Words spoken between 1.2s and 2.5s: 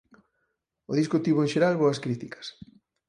tivo en xeral boas críticas.